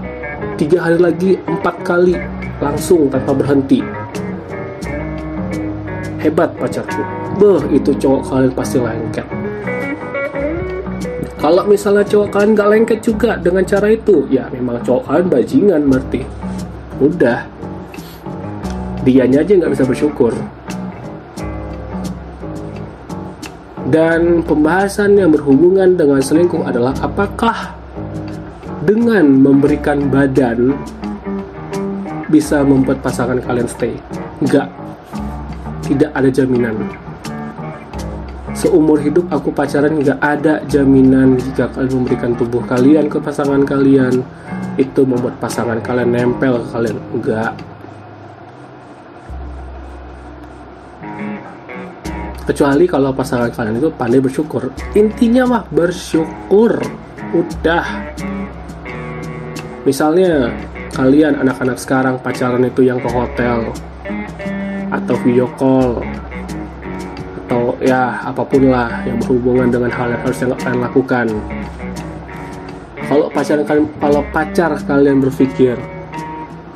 tiga 0.60 0.84
hari 0.84 1.00
lagi 1.00 1.32
empat 1.46 1.86
kali 1.86 2.18
langsung 2.60 3.08
tanpa 3.08 3.32
berhenti. 3.32 3.80
Hebat 6.20 6.58
pacarku. 6.58 7.02
Beh 7.38 7.64
itu 7.72 7.94
cowok 7.96 8.22
kalian 8.28 8.52
pasti 8.52 8.78
lengket. 8.82 9.28
Kalau 11.38 11.64
misalnya 11.70 12.02
cowok 12.02 12.28
kalian 12.34 12.58
gak 12.58 12.70
lengket 12.74 13.00
juga 13.06 13.38
dengan 13.38 13.62
cara 13.62 13.94
itu 13.94 14.25
ya 14.34 14.50
memang 14.50 14.82
cowok 14.82 15.06
kalian 15.06 15.28
bajingan 15.30 15.82
berarti. 15.86 16.22
Udah. 16.98 17.40
Dianya 19.06 19.46
aja 19.46 19.54
nggak 19.54 19.70
bisa 19.78 19.86
bersyukur 19.86 20.34
dan 23.96 24.44
pembahasan 24.44 25.16
yang 25.16 25.32
berhubungan 25.32 25.96
dengan 25.96 26.20
selingkuh 26.20 26.68
adalah 26.68 26.92
apakah 27.00 27.72
dengan 28.84 29.24
memberikan 29.24 30.12
badan 30.12 30.75
bisa 32.28 32.60
membuat 32.60 33.00
pasangan 33.00 33.40
kalian 33.40 33.72
stay? 33.72 33.96
Enggak. 34.44 34.68
Tidak 35.88 36.12
ada 36.12 36.28
jaminan. 36.28 36.75
Seumur 38.52 39.00
hidup 39.00 39.32
aku 39.32 39.56
pacaran 39.56 39.96
nggak 39.96 40.20
ada 40.20 40.60
jaminan 40.68 41.40
jika 41.40 41.72
kalian 41.72 42.04
memberikan 42.04 42.36
tubuh 42.36 42.68
kalian 42.68 43.08
ke 43.08 43.16
pasangan 43.24 43.64
kalian. 43.64 44.20
Itu 44.75 45.08
membuat 45.08 45.40
pasangan 45.40 45.80
kalian 45.80 46.12
nempel 46.12 46.60
ke 46.60 46.68
kalian. 46.68 47.00
Enggak 47.16 47.56
kecuali 52.46 52.86
kalau 52.86 53.10
pasangan 53.12 53.50
kalian 53.50 53.82
itu 53.82 53.90
pandai 53.90 54.22
bersyukur. 54.22 54.70
Intinya 54.94 55.44
mah 55.50 55.64
bersyukur. 55.74 56.78
Udah. 57.34 57.86
Misalnya 59.84 60.54
kalian 60.94 61.42
anak-anak 61.42 61.78
sekarang 61.82 62.16
pacaran 62.22 62.64
itu 62.64 62.86
yang 62.86 63.02
ke 63.02 63.10
hotel 63.12 63.70
atau 64.94 65.16
video 65.25 65.50
call 65.60 66.00
atau 67.46 67.75
ya 67.84 68.18
apa 68.25 68.42
pun 68.42 68.72
lah 68.72 69.04
yang 69.06 69.20
berhubungan 69.22 69.70
dengan 69.70 69.92
hal 69.92 70.14
yang 70.14 70.22
harus 70.24 70.38
kalian 70.40 70.80
lakukan. 70.82 71.28
Kalau 73.06 73.30
pacar 73.30 73.62
kalian 73.62 73.86
kalau 74.02 74.22
pacar 74.34 74.72
kalian 74.82 75.22
berpikir 75.22 75.78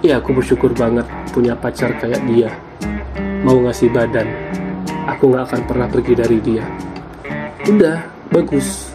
ya 0.05 0.21
aku 0.21 0.37
bersyukur 0.37 0.69
banget 0.77 1.05
punya 1.33 1.57
pacar 1.57 1.93
kayak 1.97 2.21
dia. 2.29 2.53
Mau 3.41 3.63
ngasih 3.63 3.89
badan 3.89 4.27
aku 5.19 5.35
nggak 5.35 5.51
akan 5.51 5.61
pernah 5.67 5.87
pergi 5.91 6.13
dari 6.15 6.39
dia. 6.39 6.63
Udah 7.67 7.99
bagus. 8.31 8.87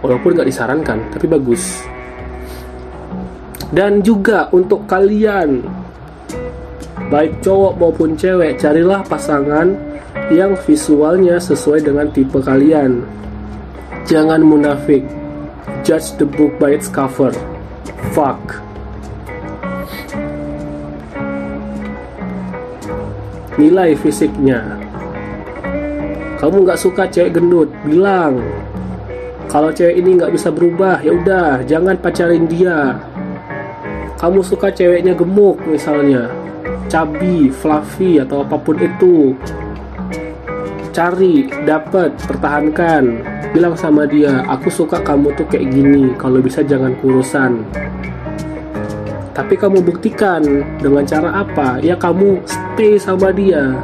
Walaupun 0.00 0.32
nggak 0.32 0.48
disarankan 0.48 1.12
tapi 1.12 1.28
bagus. 1.28 1.84
Dan 3.68 4.00
juga 4.00 4.48
untuk 4.48 4.88
kalian 4.88 5.60
baik 7.12 7.44
cowok 7.44 7.76
maupun 7.76 8.16
cewek 8.16 8.56
carilah 8.56 9.04
pasangan 9.04 9.76
yang 10.32 10.56
visualnya 10.64 11.36
sesuai 11.36 11.84
dengan 11.84 12.08
tipe 12.08 12.40
kalian. 12.40 13.04
Jangan 14.08 14.40
munafik. 14.40 15.04
Judge 15.84 16.16
the 16.16 16.24
book 16.24 16.56
by 16.56 16.72
its 16.72 16.88
cover. 16.88 17.36
Fuck. 18.16 18.40
Nilai 23.60 23.92
fisiknya 23.98 24.77
kamu 26.38 26.70
nggak 26.70 26.78
suka 26.78 27.10
cewek 27.10 27.34
gendut? 27.34 27.66
Bilang. 27.82 28.38
Kalau 29.50 29.74
cewek 29.74 29.98
ini 29.98 30.22
nggak 30.22 30.30
bisa 30.30 30.54
berubah 30.54 31.02
ya 31.02 31.10
udah 31.18 31.66
jangan 31.66 31.98
pacarin 31.98 32.46
dia. 32.46 32.94
Kamu 34.22 34.46
suka 34.46 34.70
ceweknya 34.70 35.18
gemuk 35.18 35.58
misalnya. 35.66 36.30
Cabi 36.86 37.50
fluffy 37.50 38.22
atau 38.22 38.46
apa 38.46 38.54
pun 38.54 38.78
itu. 38.78 39.34
Cari 40.94 41.50
dapat 41.66 42.14
pertahankan. 42.22 43.18
Bilang 43.50 43.74
sama 43.74 44.06
dia 44.06 44.46
aku 44.46 44.70
suka 44.70 45.02
kamu 45.02 45.34
tuh 45.34 45.46
kayak 45.50 45.74
gini 45.74 46.14
kalau 46.22 46.38
bisa 46.38 46.62
jangan 46.62 46.94
kurusan. 47.02 47.66
Tapi 49.34 49.54
kamu 49.58 49.82
buktikan 49.82 50.42
dengan 50.78 51.02
cara 51.02 51.42
apa? 51.42 51.82
Ya 51.82 51.98
kamu 51.98 52.46
stay 52.46 52.94
sama 52.94 53.34
dia 53.34 53.74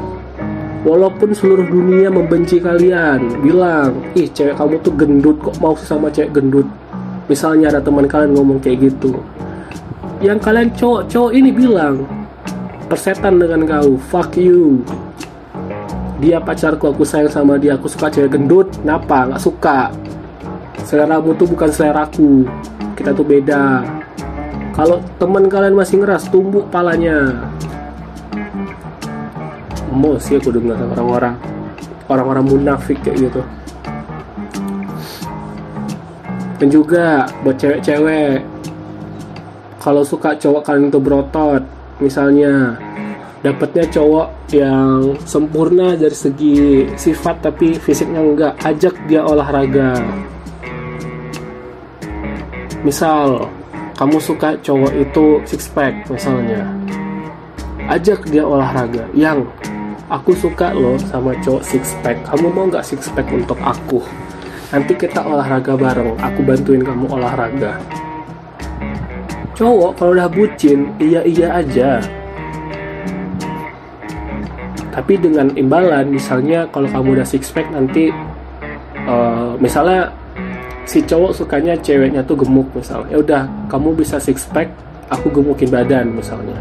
walaupun 0.85 1.33
seluruh 1.33 1.65
dunia 1.67 2.13
membenci 2.13 2.61
kalian 2.61 3.41
bilang 3.41 4.05
ih 4.13 4.29
cewek 4.29 4.55
kamu 4.55 4.77
tuh 4.85 4.93
gendut 4.95 5.37
kok 5.41 5.57
mau 5.59 5.75
sama 5.75 6.13
cewek 6.13 6.37
gendut? 6.37 6.69
Misalnya 7.27 7.73
ada 7.73 7.81
teman 7.81 8.05
kalian 8.05 8.37
ngomong 8.37 8.61
kayak 8.61 8.93
gitu. 8.93 9.17
Yang 10.21 10.39
kalian 10.45 10.69
cowok-cowok 10.77 11.33
ini 11.33 11.51
bilang 11.51 12.05
persetan 12.87 13.41
dengan 13.41 13.65
kau 13.65 13.97
fuck 13.97 14.37
you. 14.37 14.85
Dia 16.21 16.39
pacarku 16.39 16.93
aku 16.93 17.03
sayang 17.03 17.33
sama 17.33 17.57
dia 17.57 17.75
aku 17.75 17.89
suka 17.89 18.13
cewek 18.13 18.37
gendut. 18.37 18.69
Kenapa? 18.85 19.33
Nggak 19.33 19.43
suka. 19.43 19.91
Selera 20.85 21.17
mu 21.17 21.33
tuh 21.33 21.49
bukan 21.49 21.73
seleraku. 21.73 22.45
Kita 22.95 23.17
tuh 23.17 23.25
beda. 23.25 23.83
Kalau 24.77 25.01
teman 25.23 25.49
kalian 25.49 25.75
masih 25.75 26.03
ngeras, 26.03 26.29
tumbuk 26.29 26.67
palanya. 26.69 27.47
Emosi 29.95 30.43
aku 30.43 30.51
dengar 30.51 30.75
orang-orang 30.91 31.39
orang-orang 32.11 32.45
munafik 32.51 32.99
kayak 33.07 33.31
gitu. 33.31 33.41
Dan 36.59 36.69
juga 36.71 37.31
buat 37.47 37.55
cewek-cewek 37.55 38.43
kalau 39.79 40.03
suka 40.03 40.35
cowok 40.35 40.65
kalian 40.67 40.89
itu 40.91 40.99
berotot, 40.99 41.63
misalnya 42.03 42.75
dapatnya 43.45 43.85
cowok 43.93 44.29
yang 44.51 45.15
sempurna 45.29 45.93
dari 45.95 46.17
segi 46.17 46.89
sifat 46.99 47.45
tapi 47.45 47.77
fisiknya 47.79 48.19
enggak, 48.19 48.59
ajak 48.65 48.97
dia 49.07 49.23
olahraga. 49.23 49.95
Misal 52.83 53.47
kamu 53.95 54.19
suka 54.19 54.59
cowok 54.59 54.93
itu 54.99 55.27
six 55.47 55.71
pack 55.71 55.95
misalnya 56.11 56.67
ajak 57.87 58.27
dia 58.27 58.43
olahraga 58.43 59.07
yang 59.15 59.47
aku 60.13 60.37
suka 60.37 60.75
loh 60.77 61.01
sama 61.01 61.33
cowok 61.41 61.63
six 61.65 61.97
pack 62.05 62.21
kamu 62.29 62.53
mau 62.53 62.69
nggak 62.69 62.85
six 62.85 63.09
pack 63.13 63.29
untuk 63.33 63.57
aku? 63.65 64.01
Nanti 64.75 64.93
kita 64.99 65.23
olahraga 65.23 65.79
bareng. 65.79 66.19
Aku 66.19 66.41
bantuin 66.43 66.83
kamu 66.83 67.07
olahraga. 67.07 67.79
Cowok 69.55 69.95
kalau 69.95 70.13
udah 70.19 70.27
bucin 70.27 70.91
iya 70.99 71.23
iya 71.23 71.63
aja. 71.63 72.03
Tapi 74.91 75.15
dengan 75.19 75.51
imbalan 75.55 76.11
misalnya 76.11 76.67
kalau 76.75 76.91
kamu 76.91 77.23
udah 77.23 77.27
six 77.27 77.55
pack 77.55 77.71
nanti 77.71 78.11
uh, 79.07 79.55
misalnya 79.63 80.11
si 80.85 81.01
cowok 81.07 81.33
sukanya 81.35 81.79
ceweknya 81.79 82.23
tuh 82.27 82.35
gemuk 82.43 82.67
misalnya. 82.75 83.15
Ya 83.15 83.19
udah 83.23 83.43
kamu 83.71 83.95
bisa 83.95 84.19
six 84.19 84.43
pack 84.51 84.67
aku 85.07 85.31
gemukin 85.31 85.71
badan 85.71 86.19
misalnya. 86.19 86.59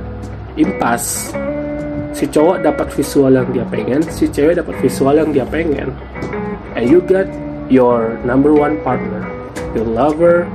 Impas 0.53 1.33
si 2.13 2.29
cowok 2.29 2.61
dapat 2.61 2.87
visual 2.93 3.33
yang 3.33 3.49
dia 3.49 3.65
pengen 3.65 4.01
si 4.05 4.29
cewek 4.29 4.61
dapat 4.61 4.77
visual 4.79 5.17
yang 5.17 5.29
dia 5.33 5.45
pengen. 5.49 5.89
And 6.77 6.85
you 6.85 7.01
get 7.01 7.25
your 7.67 8.21
number 8.21 8.53
one 8.53 8.77
partner. 8.85 9.25
Your 9.73 9.89
lover 9.89 10.45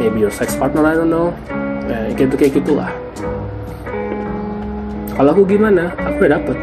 maybe 0.00 0.24
your 0.24 0.32
sex 0.32 0.56
partner 0.56 0.82
I 0.82 0.96
don't 0.96 1.12
know. 1.12 1.36
Eh, 1.84 2.16
gitu 2.16 2.34
kayak 2.34 2.56
gitulah. 2.56 2.90
Kalau 5.14 5.30
aku 5.30 5.44
gimana 5.46 5.92
aku 6.00 6.24
udah 6.24 6.32
dapet. 6.40 6.58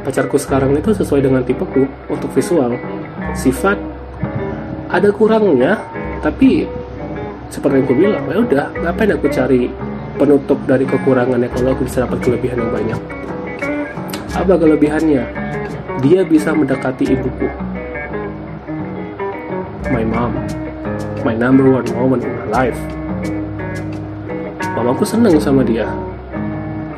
Pacarku 0.00 0.40
sekarang 0.40 0.72
itu 0.74 0.96
sesuai 0.96 1.20
dengan 1.28 1.44
tipeku 1.44 1.84
untuk 2.08 2.32
visual. 2.32 2.74
Sifat 3.36 3.76
ada 4.90 5.12
kurangnya 5.12 5.78
tapi 6.24 6.66
seperti 7.52 7.74
yang 7.78 7.86
aku 7.86 7.94
bilang 7.94 8.24
ya 8.26 8.38
udah 8.42 8.66
ngapain 8.82 9.10
aku 9.14 9.26
cari 9.30 9.70
penutup 10.20 10.60
dari 10.68 10.84
kekurangannya 10.84 11.48
kalau 11.48 11.72
aku 11.72 11.88
bisa 11.88 12.04
dapat 12.04 12.20
kelebihan 12.20 12.60
yang 12.60 12.72
banyak. 12.76 13.00
Apa 14.36 14.52
kelebihannya? 14.60 15.24
Dia 16.04 16.20
bisa 16.28 16.52
mendekati 16.52 17.08
ibuku. 17.08 17.48
My 19.88 20.04
mom. 20.04 20.36
My 21.24 21.32
number 21.32 21.64
one 21.72 21.88
moment 21.96 22.20
in 22.20 22.32
my 22.36 22.48
life. 22.52 22.80
Mamaku 24.76 25.08
seneng 25.08 25.40
sama 25.40 25.64
dia. 25.64 25.88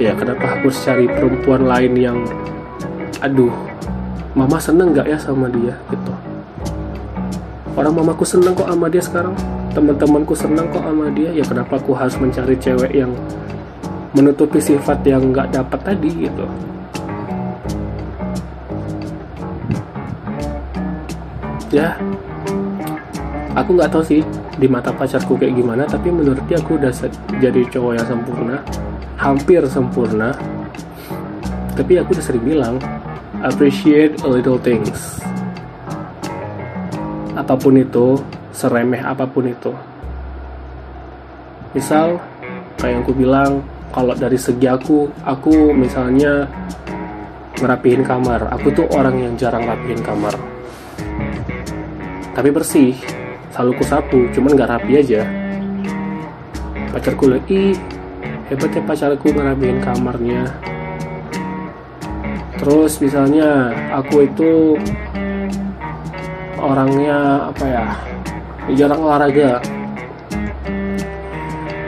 Ya 0.02 0.18
kenapa 0.18 0.58
harus 0.58 0.74
cari 0.82 1.06
perempuan 1.06 1.62
lain 1.62 1.94
yang 1.94 2.18
aduh 3.22 3.54
mama 4.34 4.58
seneng 4.58 4.90
gak 4.90 5.06
ya 5.06 5.14
sama 5.14 5.46
dia 5.46 5.78
gitu? 5.94 6.10
Orang 7.78 7.94
mamaku 7.94 8.26
seneng 8.26 8.58
kok 8.58 8.66
sama 8.66 8.90
dia 8.90 9.02
sekarang 9.02 9.34
teman-temanku 9.72 10.36
seneng 10.36 10.68
kok 10.68 10.84
sama 10.84 11.08
dia. 11.12 11.32
Ya 11.32 11.44
kenapa 11.44 11.80
aku 11.80 11.96
harus 11.96 12.16
mencari 12.20 12.56
cewek 12.60 12.92
yang 12.92 13.12
menutupi 14.12 14.60
sifat 14.60 15.00
yang 15.08 15.32
nggak 15.32 15.52
dapat 15.52 15.80
tadi 15.80 16.10
gitu. 16.28 16.46
Ya 21.72 21.96
aku 23.56 23.80
nggak 23.80 23.90
tahu 23.92 24.04
sih 24.04 24.20
di 24.60 24.68
mata 24.68 24.92
pacarku 24.92 25.40
kayak 25.40 25.56
gimana 25.56 25.88
tapi 25.88 26.12
menurut 26.12 26.44
dia 26.44 26.60
aku 26.60 26.76
udah 26.76 26.92
jadi 27.40 27.60
cowok 27.72 27.92
yang 27.96 28.06
sempurna 28.06 28.56
hampir 29.16 29.64
sempurna. 29.70 30.36
Tapi 31.72 31.96
aku 31.96 32.12
udah 32.12 32.24
sering 32.24 32.44
bilang 32.44 32.76
appreciate 33.40 34.20
a 34.20 34.28
little 34.28 34.60
things. 34.60 35.22
Apa 37.32 37.56
pun 37.56 37.80
itu, 37.80 38.20
seremeh 38.52 39.00
apa 39.00 39.24
pun 39.26 39.48
itu. 39.48 39.72
Misal, 41.72 42.20
kayak 42.76 42.92
yang 42.92 43.02
aku 43.02 43.12
bilang, 43.16 43.50
kalau 43.92 44.16
dari 44.16 44.40
segi 44.40 44.64
aku 44.64 45.08
aku 45.24 45.76
misalnya 45.76 46.48
ngerapihin 47.60 48.02
kamar. 48.02 48.48
Aku 48.56 48.72
tuh 48.72 48.88
orang 48.92 49.20
yang 49.20 49.34
jarang 49.36 49.68
rapihin 49.68 50.00
kamar. 50.00 50.34
Tapi 52.32 52.48
bersih 52.48 52.96
selalu 53.52 53.72
ku 53.76 53.84
sapu 53.84 54.20
cuman 54.32 54.56
nggak 54.56 54.72
rapi 54.72 54.92
aja. 54.96 55.22
Pacarku 56.92 57.28
lagi 57.28 57.76
hebat 58.48 58.72
ya 58.72 58.82
pacarku 58.82 59.28
ngerapihin 59.30 59.78
kamarnya. 59.84 60.48
Terus 62.56 62.96
misalnya 63.02 63.74
aku 63.92 64.24
itu 64.24 64.80
orangnya 66.56 67.50
apa 67.50 67.64
ya 67.66 67.86
jarang 68.70 69.02
olahraga. 69.02 69.58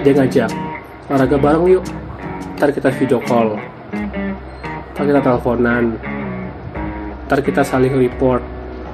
Dia 0.03 0.13
ngajak 0.13 0.51
olahraga 1.07 1.37
bareng 1.39 1.65
yuk. 1.71 1.85
Ntar 2.59 2.71
kita 2.75 2.91
video 2.91 3.23
call. 3.23 3.55
Ntar 4.95 5.05
kita 5.07 5.21
teleponan. 5.23 5.95
Ntar 7.31 7.39
kita 7.47 7.63
saling 7.63 7.95
report 7.95 8.43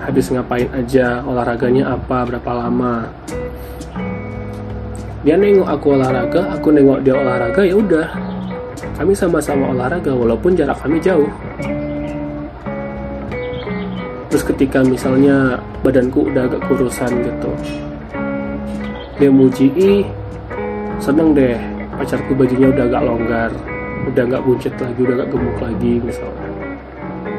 habis 0.00 0.32
ngapain 0.32 0.68
aja 0.76 1.24
olahraganya 1.24 1.96
apa 1.96 2.28
berapa 2.28 2.50
lama? 2.52 3.08
Dia 5.20 5.36
nengok 5.36 5.68
aku 5.68 5.86
olahraga 5.96 6.56
aku 6.56 6.72
nengok 6.72 7.00
dia 7.00 7.16
olahraga 7.16 7.64
ya 7.64 7.76
udah. 7.76 8.08
Kami 9.00 9.16
sama-sama 9.16 9.72
olahraga 9.72 10.12
walaupun 10.12 10.52
jarak 10.52 10.76
kami 10.84 11.00
jauh 11.00 11.28
terus 14.30 14.46
ketika 14.46 14.80
misalnya 14.86 15.58
badanku 15.82 16.30
udah 16.30 16.46
agak 16.46 16.62
kurusan 16.70 17.10
gitu 17.26 17.50
dia 19.18 19.28
muji 19.28 19.66
ih 19.74 20.02
seneng 21.02 21.34
deh 21.34 21.58
pacarku 21.98 22.32
bajunya 22.32 22.72
udah 22.72 22.84
agak 22.88 23.02
longgar 23.04 23.50
udah 24.08 24.22
nggak 24.24 24.42
buncit 24.44 24.72
lagi 24.80 25.00
udah 25.04 25.14
nggak 25.20 25.30
gemuk 25.30 25.58
lagi 25.60 25.92
misalnya. 26.00 26.48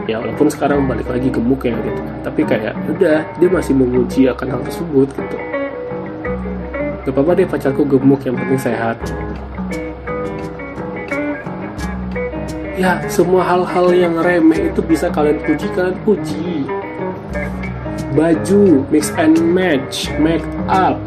Ya 0.09 0.17
walaupun 0.17 0.47
sekarang 0.49 0.85
balik 0.89 1.07
lagi 1.09 1.29
gemuk 1.29 1.61
ya 1.65 1.77
gitu. 1.77 2.01
Tapi 2.25 2.41
kayak 2.45 2.73
udah 2.89 3.19
dia 3.37 3.49
masih 3.49 3.73
memuji 3.77 4.29
akan 4.29 4.47
hal 4.57 4.61
tersebut 4.65 5.07
gitu. 5.13 5.37
Gak 7.01 7.13
apa-apa 7.17 7.31
deh 7.33 7.47
pacarku 7.49 7.81
gemuk 7.85 8.21
yang 8.25 8.37
penting 8.37 8.61
sehat. 8.61 8.97
Ya 12.77 12.97
semua 13.09 13.45
hal-hal 13.45 13.87
yang 13.93 14.15
remeh 14.21 14.73
itu 14.73 14.81
bisa 14.81 15.09
kalian 15.13 15.37
puji 15.45 15.67
kalian 15.73 15.97
puji 16.01 16.65
baju 18.11 18.83
mix 18.91 19.09
and 19.15 19.39
match 19.39 20.11
make 20.19 20.43
up. 20.67 20.99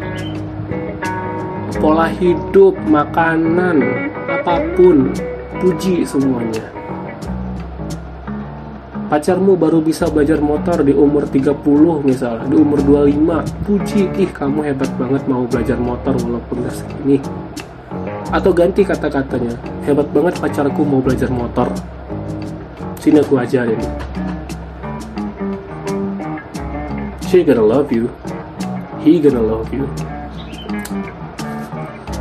Pola 1.77 2.09
hidup 2.09 2.73
makanan 2.89 4.09
apa 4.25 4.65
pun 4.73 5.13
puji 5.61 6.09
semuanya. 6.09 6.65
Pacarmu 9.05 9.53
baru 9.55 9.85
bisa 9.85 10.09
belajar 10.09 10.41
motor 10.41 10.81
di 10.81 10.97
umur 10.97 11.29
30 11.29 11.61
misalnya 12.09 12.49
di 12.49 12.57
umur 12.57 12.81
25 12.81 13.69
puji. 13.69 14.09
Ih 14.17 14.31
kamu 14.33 14.65
hebat 14.73 14.89
banget 14.97 15.23
mau 15.29 15.45
belajar 15.45 15.77
motor 15.77 16.17
walaupun 16.17 16.65
udah 16.65 16.73
segini. 16.73 17.21
Atau 18.33 18.57
ganti 18.57 18.81
kata-katanya. 18.81 19.55
Hebat 19.85 20.09
banget 20.09 20.41
pacarku 20.41 20.83
mau 20.89 21.05
belajar 21.05 21.29
motor. 21.29 21.69
Sini 22.97 23.21
aku 23.21 23.37
ajarin 23.37 23.79
she 27.35 27.43
gonna 27.43 27.67
love 27.67 27.91
you. 27.91 28.07
He 29.03 29.19
gonna 29.19 29.43
love 29.43 29.67
you. 29.75 29.91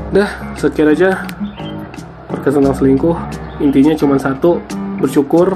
Dah 0.10 0.58
sekian 0.58 0.90
aja 0.90 1.22
perkesan 2.34 2.66
selingkuh. 2.66 3.14
Intinya 3.62 3.94
cuma 3.94 4.18
satu 4.18 4.58
bersyukur. 4.98 5.54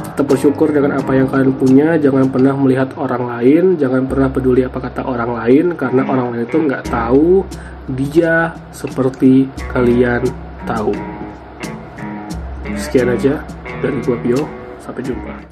Tetap 0.00 0.24
bersyukur 0.24 0.72
dengan 0.72 0.96
apa 0.96 1.12
yang 1.12 1.28
kalian 1.28 1.52
punya. 1.52 2.00
Jangan 2.00 2.32
pernah 2.32 2.56
melihat 2.56 2.96
orang 2.96 3.36
lain. 3.36 3.76
Jangan 3.76 4.08
pernah 4.08 4.32
peduli 4.32 4.64
apa 4.64 4.80
kata 4.80 5.04
orang 5.04 5.36
lain 5.36 5.76
karena 5.76 6.00
orang 6.08 6.32
lain 6.32 6.48
itu 6.48 6.56
nggak 6.56 6.88
tahu 6.88 7.44
dia 7.92 8.56
seperti 8.72 9.44
kalian 9.76 10.24
tahu. 10.64 10.96
Sekian 12.80 13.12
aja 13.12 13.44
dari 13.84 14.00
gua 14.00 14.16
Pio. 14.24 14.40
Sampai 14.80 15.04
jumpa 15.04 15.50